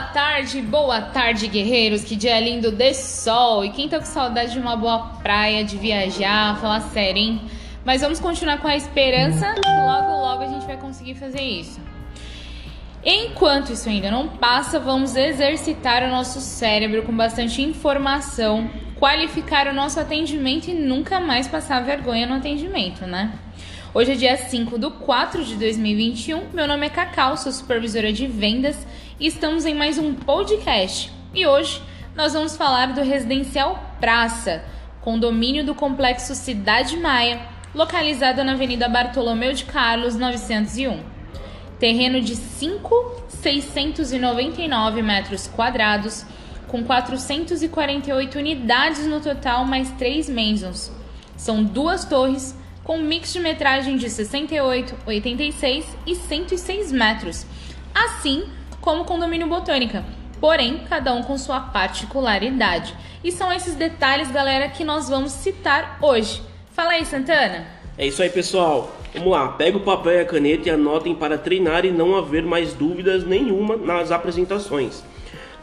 Boa 0.00 0.12
tarde, 0.12 0.62
boa 0.62 1.00
tarde, 1.02 1.46
guerreiros. 1.46 2.02
Que 2.02 2.16
dia 2.16 2.40
lindo 2.40 2.72
de 2.72 2.94
sol. 2.94 3.62
E 3.62 3.68
quem 3.68 3.86
tá 3.86 3.98
com 3.98 4.06
saudade 4.06 4.54
de 4.54 4.58
uma 4.58 4.74
boa 4.74 4.98
praia, 5.22 5.62
de 5.62 5.76
viajar, 5.76 6.58
falar 6.58 6.80
sério, 6.80 7.20
hein? 7.20 7.42
Mas 7.84 8.00
vamos 8.00 8.18
continuar 8.18 8.62
com 8.62 8.66
a 8.66 8.74
esperança 8.74 9.54
logo, 9.62 10.22
logo 10.22 10.42
a 10.42 10.46
gente 10.46 10.64
vai 10.64 10.78
conseguir 10.78 11.16
fazer 11.16 11.42
isso. 11.42 11.78
Enquanto 13.04 13.74
isso 13.74 13.90
ainda 13.90 14.10
não 14.10 14.26
passa, 14.26 14.80
vamos 14.80 15.14
exercitar 15.16 16.02
o 16.02 16.08
nosso 16.08 16.40
cérebro 16.40 17.02
com 17.02 17.14
bastante 17.14 17.60
informação, 17.60 18.70
qualificar 18.98 19.68
o 19.68 19.74
nosso 19.74 20.00
atendimento 20.00 20.68
e 20.68 20.74
nunca 20.74 21.20
mais 21.20 21.46
passar 21.46 21.84
vergonha 21.84 22.26
no 22.26 22.36
atendimento, 22.36 23.04
né? 23.06 23.34
Hoje 23.92 24.12
é 24.12 24.14
dia 24.14 24.36
5 24.36 24.78
de 24.78 24.88
4 24.88 25.44
de 25.44 25.56
2021. 25.56 26.50
Meu 26.52 26.68
nome 26.68 26.86
é 26.86 26.90
Cacau, 26.90 27.36
sou 27.36 27.50
supervisora 27.50 28.12
de 28.12 28.24
vendas 28.24 28.86
e 29.18 29.26
estamos 29.26 29.66
em 29.66 29.74
mais 29.74 29.98
um 29.98 30.14
podcast. 30.14 31.12
E 31.34 31.44
hoje 31.44 31.82
nós 32.14 32.32
vamos 32.32 32.56
falar 32.56 32.92
do 32.92 33.02
residencial 33.02 33.96
Praça, 33.98 34.62
condomínio 35.00 35.66
do 35.66 35.74
complexo 35.74 36.36
Cidade 36.36 36.96
Maia, 36.98 37.40
localizado 37.74 38.44
na 38.44 38.52
Avenida 38.52 38.88
Bartolomeu 38.88 39.52
de 39.52 39.64
Carlos, 39.64 40.14
901. 40.14 41.00
Terreno 41.80 42.20
de 42.20 42.36
5,699 42.36 45.02
metros 45.02 45.48
quadrados, 45.48 46.24
com 46.68 46.84
448 46.84 48.38
unidades 48.38 49.04
no 49.04 49.20
total, 49.20 49.64
mais 49.64 49.90
três 49.98 50.30
mansons. 50.30 50.92
São 51.36 51.64
duas 51.64 52.04
torres 52.04 52.56
com 52.84 52.98
mix 52.98 53.32
de 53.32 53.40
metragem 53.40 53.96
de 53.96 54.08
68, 54.08 54.96
86 55.06 55.84
e 56.06 56.14
106 56.14 56.92
metros, 56.92 57.46
assim 57.94 58.44
como 58.80 59.02
o 59.02 59.04
condomínio 59.04 59.46
Botânica, 59.46 60.04
porém 60.40 60.80
cada 60.88 61.12
um 61.12 61.22
com 61.22 61.36
sua 61.36 61.60
particularidade. 61.60 62.94
E 63.22 63.30
são 63.30 63.52
esses 63.52 63.74
detalhes, 63.74 64.30
galera, 64.30 64.68
que 64.68 64.82
nós 64.82 65.08
vamos 65.08 65.32
citar 65.32 65.98
hoje. 66.00 66.42
Fala 66.72 66.92
aí, 66.92 67.04
Santana. 67.04 67.66
É 67.98 68.06
isso 68.06 68.22
aí, 68.22 68.30
pessoal. 68.30 68.96
Vamos 69.12 69.32
lá, 69.32 69.48
pega 69.48 69.76
o 69.76 69.80
papel 69.80 70.12
e 70.12 70.20
a 70.20 70.24
caneta 70.24 70.68
e 70.68 70.72
anotem 70.72 71.14
para 71.14 71.36
treinar 71.36 71.84
e 71.84 71.90
não 71.90 72.16
haver 72.16 72.44
mais 72.44 72.72
dúvidas 72.72 73.24
nenhuma 73.26 73.76
nas 73.76 74.10
apresentações. 74.10 75.02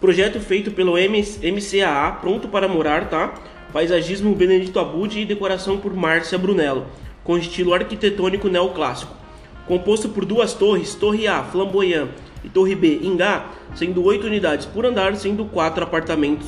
Projeto 0.00 0.38
feito 0.40 0.72
pelo 0.72 0.94
MCAA, 0.94 2.12
pronto 2.20 2.48
para 2.48 2.68
morar, 2.68 3.08
tá? 3.08 3.32
Paisagismo 3.72 4.34
Benedito 4.34 4.78
Abud 4.78 5.18
e 5.18 5.24
decoração 5.24 5.78
por 5.78 5.94
Márcia 5.94 6.36
Brunello 6.36 6.86
com 7.26 7.36
estilo 7.36 7.74
arquitetônico 7.74 8.48
neoclássico. 8.48 9.12
Composto 9.66 10.08
por 10.08 10.24
duas 10.24 10.54
torres, 10.54 10.94
Torre 10.94 11.26
A, 11.26 11.42
Flamboyant, 11.42 12.08
e 12.44 12.48
Torre 12.48 12.76
B, 12.76 13.00
Ingá, 13.02 13.46
sendo 13.74 14.04
oito 14.04 14.28
unidades 14.28 14.64
por 14.64 14.86
andar, 14.86 15.16
sendo 15.16 15.44
quatro 15.46 15.82
apartamentos 15.82 16.46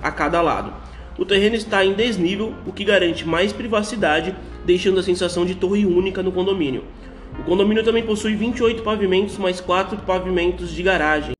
a 0.00 0.12
cada 0.12 0.40
lado. 0.40 0.72
O 1.18 1.24
terreno 1.24 1.56
está 1.56 1.84
em 1.84 1.92
desnível, 1.92 2.54
o 2.64 2.72
que 2.72 2.84
garante 2.84 3.26
mais 3.26 3.52
privacidade, 3.52 4.36
deixando 4.64 5.00
a 5.00 5.02
sensação 5.02 5.44
de 5.44 5.56
torre 5.56 5.84
única 5.84 6.22
no 6.22 6.30
condomínio. 6.30 6.84
O 7.40 7.42
condomínio 7.42 7.82
também 7.82 8.04
possui 8.04 8.36
28 8.36 8.82
pavimentos 8.82 9.36
mais 9.38 9.60
4 9.60 9.98
pavimentos 9.98 10.70
de 10.70 10.82
garagem, 10.84 11.32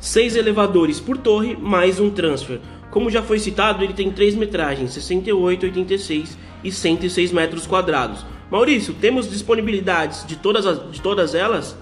6 0.00 0.36
elevadores 0.36 0.98
por 0.98 1.18
torre 1.18 1.54
mais 1.54 2.00
um 2.00 2.08
transfer. 2.08 2.60
Como 2.90 3.10
já 3.10 3.22
foi 3.22 3.38
citado, 3.38 3.84
ele 3.84 3.92
tem 3.92 4.10
três 4.10 4.34
metragens, 4.34 4.92
68, 4.92 5.66
86 5.66 6.38
e 6.64 6.72
106 6.72 7.30
metros 7.30 7.66
quadrados. 7.66 8.24
Maurício, 8.50 8.94
temos 8.94 9.30
disponibilidades 9.30 10.24
de 10.26 10.36
todas, 10.36 10.66
as, 10.66 10.90
de 10.90 11.00
todas 11.00 11.34
elas? 11.34 11.76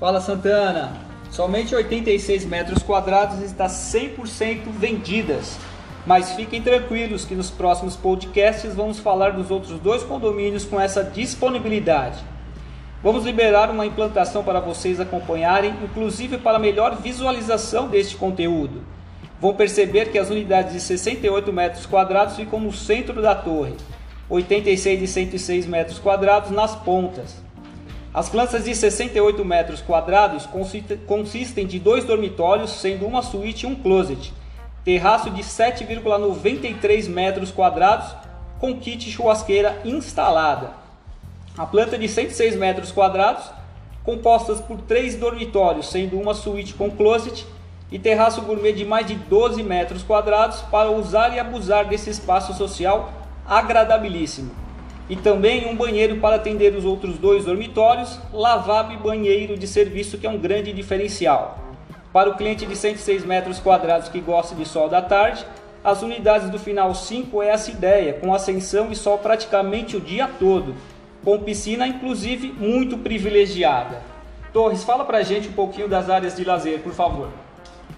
Fala 0.00 0.20
Santana, 0.20 0.92
somente 1.30 1.74
86 1.74 2.44
metros 2.46 2.82
quadrados 2.82 3.40
está 3.40 3.66
100% 3.66 4.62
vendidas. 4.78 5.58
Mas 6.06 6.32
fiquem 6.32 6.60
tranquilos 6.60 7.24
que 7.24 7.34
nos 7.34 7.50
próximos 7.50 7.96
podcasts 7.96 8.74
vamos 8.74 8.98
falar 8.98 9.30
dos 9.30 9.50
outros 9.50 9.78
dois 9.80 10.02
condomínios 10.02 10.64
com 10.64 10.78
essa 10.78 11.02
disponibilidade. 11.02 12.18
Vamos 13.02 13.24
liberar 13.24 13.70
uma 13.70 13.86
implantação 13.86 14.44
para 14.44 14.60
vocês 14.60 15.00
acompanharem, 15.00 15.74
inclusive 15.82 16.38
para 16.38 16.58
melhor 16.58 16.96
visualização 17.02 17.88
deste 17.88 18.16
conteúdo. 18.16 18.82
Vão 19.40 19.54
perceber 19.54 20.10
que 20.10 20.18
as 20.18 20.30
unidades 20.30 20.74
de 20.74 20.80
68 20.80 21.52
metros 21.52 21.86
quadrados 21.86 22.36
ficam 22.36 22.60
no 22.60 22.72
centro 22.72 23.20
da 23.20 23.34
torre 23.34 23.74
86 24.28 25.02
e 25.02 25.06
106 25.06 25.66
metros 25.66 25.98
quadrados 25.98 26.50
nas 26.50 26.74
pontas. 26.74 27.42
As 28.12 28.28
plantas 28.28 28.64
de 28.64 28.74
68 28.74 29.44
metros 29.44 29.80
quadrados 29.80 30.48
consistem 31.06 31.66
de 31.66 31.78
dois 31.80 32.04
dormitórios, 32.04 32.70
sendo 32.70 33.06
uma 33.06 33.22
suíte 33.22 33.66
e 33.66 33.68
um 33.68 33.74
closet, 33.74 34.32
terraço 34.84 35.30
de 35.30 35.42
7,93 35.42 37.08
metros 37.08 37.50
quadrados 37.50 38.14
com 38.60 38.78
kit 38.78 39.10
churrasqueira 39.10 39.80
instalada. 39.84 40.70
A 41.58 41.66
planta 41.66 41.98
de 41.98 42.08
106 42.08 42.56
metros 42.56 42.92
quadrados, 42.92 43.50
compostas 44.04 44.60
por 44.60 44.80
três 44.82 45.16
dormitórios, 45.16 45.90
sendo 45.90 46.18
uma 46.18 46.34
suíte 46.34 46.74
com 46.74 46.90
closet 46.90 47.44
e 47.90 47.98
terraço 47.98 48.42
gourmet 48.42 48.72
de 48.72 48.84
mais 48.84 49.06
de 49.06 49.14
12 49.14 49.62
metros 49.62 50.02
quadrados 50.02 50.60
para 50.62 50.90
usar 50.90 51.34
e 51.34 51.40
abusar 51.40 51.86
desse 51.86 52.10
espaço 52.10 52.54
social 52.54 53.23
agradabilíssimo. 53.46 54.50
E 55.08 55.16
também 55.16 55.66
um 55.66 55.76
banheiro 55.76 56.16
para 56.16 56.36
atender 56.36 56.74
os 56.74 56.84
outros 56.84 57.18
dois 57.18 57.44
dormitórios, 57.44 58.18
lavabo 58.32 58.92
e 58.92 58.96
banheiro 58.96 59.56
de 59.56 59.66
serviço, 59.66 60.16
que 60.16 60.26
é 60.26 60.30
um 60.30 60.38
grande 60.38 60.72
diferencial. 60.72 61.58
Para 62.12 62.30
o 62.30 62.36
cliente 62.36 62.64
de 62.64 62.74
106 62.74 63.24
metros 63.24 63.58
quadrados 63.58 64.08
que 64.08 64.20
gosta 64.20 64.54
de 64.54 64.64
sol 64.64 64.88
da 64.88 65.02
tarde, 65.02 65.44
as 65.82 66.00
unidades 66.00 66.48
do 66.48 66.58
final 66.58 66.94
5 66.94 67.42
é 67.42 67.48
essa 67.48 67.70
ideia, 67.70 68.14
com 68.14 68.32
ascensão 68.32 68.90
e 68.90 68.96
sol 68.96 69.18
praticamente 69.18 69.96
o 69.96 70.00
dia 70.00 70.26
todo, 70.38 70.74
com 71.22 71.38
piscina 71.40 71.86
inclusive 71.86 72.52
muito 72.52 72.96
privilegiada. 72.96 74.00
Torres, 74.52 74.84
fala 74.84 75.04
pra 75.04 75.22
gente 75.22 75.48
um 75.48 75.52
pouquinho 75.52 75.88
das 75.88 76.08
áreas 76.08 76.36
de 76.36 76.44
lazer, 76.44 76.78
por 76.80 76.94
favor. 76.94 77.28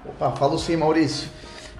Opa, 0.04 0.32
falo 0.32 0.58
sim, 0.58 0.74
Maurício. 0.74 1.28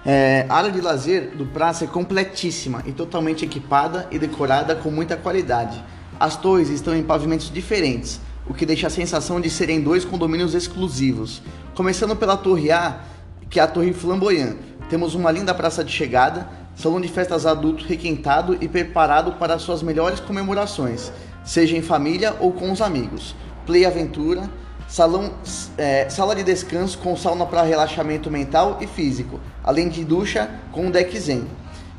É, 0.05 0.45
a 0.47 0.55
área 0.55 0.71
de 0.71 0.79
lazer 0.79 1.31
do 1.35 1.45
Praça 1.45 1.85
é 1.85 1.87
completíssima 1.87 2.83
e 2.85 2.91
totalmente 2.91 3.43
equipada 3.43 4.07
e 4.11 4.17
decorada 4.17 4.75
com 4.75 4.89
muita 4.89 5.17
qualidade. 5.17 5.83
As 6.19 6.37
torres 6.37 6.69
estão 6.69 6.95
em 6.95 7.03
pavimentos 7.03 7.51
diferentes, 7.51 8.21
o 8.47 8.53
que 8.53 8.65
deixa 8.65 8.87
a 8.87 8.89
sensação 8.89 9.41
de 9.41 9.49
serem 9.49 9.81
dois 9.81 10.05
condomínios 10.05 10.53
exclusivos. 10.53 11.41
Começando 11.75 12.15
pela 12.15 12.37
Torre 12.37 12.71
A, 12.71 13.01
que 13.49 13.59
é 13.59 13.63
a 13.63 13.67
Torre 13.67 13.93
Flamboyant. 13.93 14.55
Temos 14.89 15.13
uma 15.13 15.31
linda 15.31 15.53
praça 15.53 15.83
de 15.83 15.91
chegada, 15.91 16.47
salão 16.75 17.01
de 17.01 17.07
festas 17.07 17.45
adulto 17.45 17.83
requentado 17.85 18.57
e 18.61 18.67
preparado 18.67 19.33
para 19.33 19.59
suas 19.59 19.83
melhores 19.83 20.19
comemorações, 20.19 21.11
seja 21.43 21.75
em 21.75 21.81
família 21.81 22.35
ou 22.39 22.53
com 22.53 22.71
os 22.71 22.81
amigos. 22.81 23.35
Play 23.65 23.85
Aventura, 23.85 24.49
salão, 24.87 25.33
é, 25.77 26.09
sala 26.09 26.35
de 26.35 26.43
descanso 26.43 26.97
com 26.99 27.15
sauna 27.15 27.45
para 27.45 27.61
relaxamento 27.61 28.31
mental 28.31 28.77
e 28.79 28.87
físico, 28.87 29.39
além 29.63 29.89
de 29.89 30.03
ducha 30.03 30.49
com 30.71 30.89
deck 30.89 31.17
zen. 31.19 31.45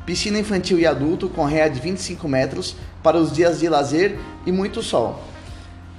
Piscina 0.05 0.39
infantil 0.39 0.79
e 0.79 0.87
adulto 0.87 1.29
com 1.29 1.45
réia 1.45 1.69
de 1.69 1.79
25 1.79 2.27
metros 2.27 2.75
para 3.03 3.17
os 3.17 3.31
dias 3.31 3.59
de 3.59 3.69
lazer 3.69 4.17
e 4.45 4.51
muito 4.51 4.81
sol. 4.81 5.21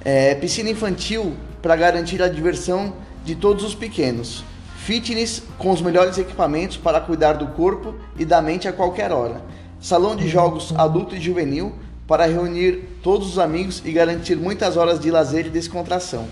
É, 0.05 0.34
piscina 0.34 0.71
infantil 0.71 1.37
para 1.62 1.77
garantir 1.77 2.21
a 2.23 2.28
diversão 2.28 2.93
de 3.25 3.37
todos 3.37 3.65
os 3.65 3.75
pequenos. 3.75 4.43
Fitness 4.78 5.43
com 5.59 5.71
os 5.71 5.81
melhores 5.81 6.19
equipamentos 6.19 6.77
para 6.77 7.01
cuidar 7.01 7.34
do 7.34 7.49
corpo 7.49 7.95
e 8.19 8.25
da 8.25 8.43
mente 8.43 8.67
a 8.67 8.72
qualquer 8.72 9.12
hora. 9.12 9.43
Salão 9.81 10.17
de 10.17 10.27
jogos 10.27 10.75
adulto 10.77 11.15
e 11.15 11.21
juvenil 11.21 11.72
para 12.09 12.27
reunir 12.27 12.99
todos 13.03 13.28
os 13.28 13.39
amigos 13.39 13.81
e 13.84 13.93
garantir 13.93 14.36
muitas 14.36 14.77
horas 14.77 14.98
de 14.98 15.10
lazer 15.10 15.47
e 15.47 15.51
descontração 15.51 16.27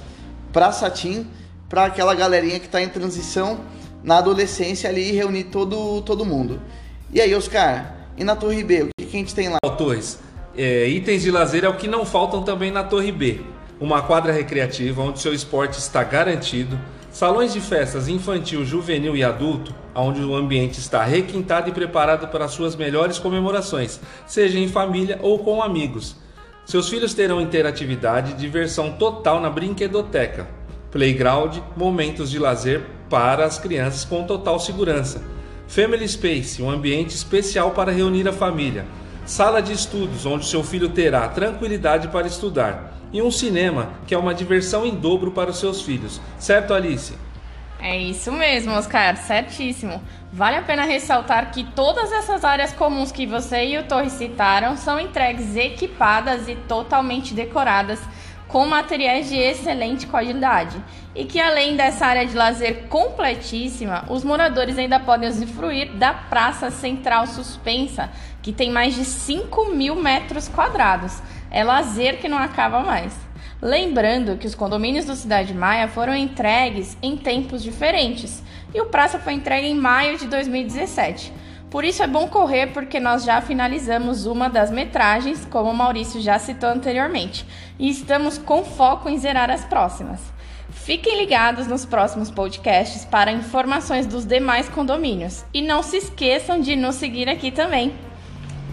para 0.58 0.72
Satin, 0.72 1.24
para 1.68 1.84
aquela 1.84 2.16
galerinha 2.16 2.58
que 2.58 2.66
está 2.66 2.82
em 2.82 2.88
transição 2.88 3.60
na 4.02 4.18
adolescência 4.18 4.90
ali 4.90 5.10
e 5.10 5.12
reunir 5.12 5.44
todo, 5.44 6.02
todo 6.02 6.24
mundo. 6.24 6.60
E 7.12 7.20
aí, 7.20 7.32
Oscar, 7.32 7.94
e 8.16 8.24
na 8.24 8.34
Torre 8.34 8.64
B, 8.64 8.82
o 8.82 8.88
que, 8.98 9.06
que 9.06 9.16
a 9.16 9.20
gente 9.20 9.32
tem 9.36 9.48
lá? 9.48 9.58
Torres, 9.76 10.18
é, 10.56 10.88
itens 10.88 11.22
de 11.22 11.30
lazer 11.30 11.64
é 11.64 11.68
o 11.68 11.76
que 11.76 11.86
não 11.86 12.04
faltam 12.04 12.42
também 12.42 12.72
na 12.72 12.82
Torre 12.82 13.12
B. 13.12 13.40
Uma 13.78 14.02
quadra 14.02 14.32
recreativa 14.32 15.00
onde 15.00 15.20
seu 15.20 15.32
esporte 15.32 15.78
está 15.78 16.02
garantido, 16.02 16.76
salões 17.12 17.52
de 17.52 17.60
festas 17.60 18.08
infantil, 18.08 18.64
juvenil 18.64 19.14
e 19.16 19.22
adulto, 19.22 19.72
onde 19.94 20.20
o 20.24 20.34
ambiente 20.34 20.80
está 20.80 21.04
requintado 21.04 21.68
e 21.68 21.72
preparado 21.72 22.26
para 22.32 22.48
suas 22.48 22.74
melhores 22.74 23.16
comemorações, 23.16 24.00
seja 24.26 24.58
em 24.58 24.66
família 24.66 25.20
ou 25.22 25.38
com 25.38 25.62
amigos. 25.62 26.16
Seus 26.68 26.90
filhos 26.90 27.14
terão 27.14 27.40
interatividade 27.40 28.32
e 28.32 28.34
diversão 28.34 28.92
total 28.92 29.40
na 29.40 29.48
brinquedoteca, 29.48 30.46
playground, 30.90 31.56
momentos 31.74 32.30
de 32.30 32.38
lazer 32.38 32.82
para 33.08 33.46
as 33.46 33.58
crianças 33.58 34.04
com 34.04 34.24
total 34.24 34.60
segurança. 34.60 35.22
Family 35.66 36.06
Space, 36.06 36.62
um 36.62 36.68
ambiente 36.68 37.14
especial 37.14 37.70
para 37.70 37.90
reunir 37.90 38.28
a 38.28 38.34
família. 38.34 38.84
Sala 39.24 39.62
de 39.62 39.72
estudos, 39.72 40.26
onde 40.26 40.44
seu 40.44 40.62
filho 40.62 40.90
terá 40.90 41.26
tranquilidade 41.28 42.08
para 42.08 42.26
estudar. 42.26 42.98
E 43.14 43.22
um 43.22 43.30
cinema, 43.30 43.92
que 44.06 44.14
é 44.14 44.18
uma 44.18 44.34
diversão 44.34 44.84
em 44.84 44.94
dobro 44.94 45.30
para 45.30 45.48
os 45.48 45.58
seus 45.58 45.80
filhos. 45.80 46.20
Certo, 46.38 46.74
Alice? 46.74 47.14
É 47.80 47.96
isso 47.96 48.32
mesmo, 48.32 48.72
Oscar, 48.72 49.16
certíssimo. 49.16 50.02
Vale 50.32 50.56
a 50.56 50.62
pena 50.62 50.82
ressaltar 50.82 51.50
que 51.52 51.64
todas 51.64 52.12
essas 52.12 52.44
áreas 52.44 52.72
comuns 52.72 53.12
que 53.12 53.24
você 53.24 53.66
e 53.66 53.78
o 53.78 53.84
Torres 53.84 54.12
citaram 54.12 54.76
são 54.76 54.98
entregues 54.98 55.54
equipadas 55.54 56.48
e 56.48 56.56
totalmente 56.56 57.32
decoradas 57.32 58.00
com 58.48 58.66
materiais 58.66 59.28
de 59.28 59.36
excelente 59.36 60.06
qualidade. 60.06 60.82
E 61.14 61.24
que 61.24 61.40
além 61.40 61.76
dessa 61.76 62.06
área 62.06 62.26
de 62.26 62.34
lazer 62.34 62.88
completíssima, 62.88 64.04
os 64.08 64.24
moradores 64.24 64.78
ainda 64.78 64.98
podem 64.98 65.28
usufruir 65.28 65.92
da 65.92 66.12
Praça 66.12 66.70
Central 66.70 67.26
Suspensa, 67.26 68.10
que 68.42 68.52
tem 68.52 68.70
mais 68.70 68.94
de 68.94 69.04
5 69.04 69.66
mil 69.66 69.94
metros 69.94 70.48
quadrados. 70.48 71.22
É 71.50 71.62
lazer 71.62 72.18
que 72.18 72.28
não 72.28 72.38
acaba 72.38 72.80
mais. 72.80 73.14
Lembrando 73.60 74.36
que 74.36 74.46
os 74.46 74.54
condomínios 74.54 75.04
do 75.04 75.16
Cidade 75.16 75.52
Maia 75.52 75.88
foram 75.88 76.14
entregues 76.14 76.96
em 77.02 77.16
tempos 77.16 77.60
diferentes 77.62 78.40
e 78.72 78.80
o 78.80 78.86
Praça 78.86 79.18
foi 79.18 79.32
entregue 79.32 79.66
em 79.66 79.74
maio 79.74 80.16
de 80.16 80.28
2017. 80.28 81.32
Por 81.68 81.84
isso 81.84 82.02
é 82.02 82.06
bom 82.06 82.28
correr 82.28 82.68
porque 82.68 83.00
nós 83.00 83.24
já 83.24 83.40
finalizamos 83.40 84.26
uma 84.26 84.48
das 84.48 84.70
metragens, 84.70 85.44
como 85.44 85.70
o 85.70 85.76
Maurício 85.76 86.20
já 86.20 86.38
citou 86.38 86.70
anteriormente, 86.70 87.44
e 87.78 87.90
estamos 87.90 88.38
com 88.38 88.64
foco 88.64 89.08
em 89.08 89.18
zerar 89.18 89.50
as 89.50 89.64
próximas. 89.64 90.20
Fiquem 90.70 91.18
ligados 91.18 91.66
nos 91.66 91.84
próximos 91.84 92.30
podcasts 92.30 93.04
para 93.04 93.32
informações 93.32 94.06
dos 94.06 94.24
demais 94.24 94.68
condomínios 94.68 95.44
e 95.52 95.60
não 95.60 95.82
se 95.82 95.96
esqueçam 95.96 96.60
de 96.60 96.76
nos 96.76 96.94
seguir 96.94 97.28
aqui 97.28 97.50
também. 97.50 97.92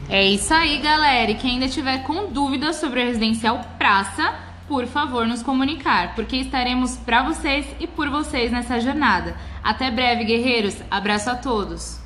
É 0.09 0.23
isso 0.23 0.53
aí, 0.53 0.77
galera. 0.77 1.31
E 1.31 1.35
quem 1.35 1.53
ainda 1.53 1.67
tiver 1.67 2.03
com 2.03 2.27
dúvidas 2.27 2.75
sobre 2.75 3.01
o 3.01 3.05
residencial 3.05 3.59
Praça, 3.77 4.44
por 4.67 4.87
favor, 4.87 5.27
nos 5.27 5.43
comunicar, 5.43 6.15
porque 6.15 6.37
estaremos 6.37 6.97
para 6.97 7.23
vocês 7.23 7.65
e 7.79 7.87
por 7.87 8.09
vocês 8.09 8.51
nessa 8.51 8.79
jornada. 8.79 9.35
Até 9.63 9.91
breve, 9.91 10.23
guerreiros. 10.23 10.75
Abraço 10.89 11.29
a 11.29 11.35
todos. 11.35 12.04